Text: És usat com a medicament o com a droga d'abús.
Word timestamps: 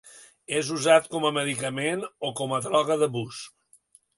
És 0.59 0.71
usat 0.75 1.05
com 1.11 1.27
a 1.29 1.33
medicament 1.35 2.07
o 2.31 2.35
com 2.43 2.57
a 2.59 2.61
droga 2.69 2.99
d'abús. 3.03 3.47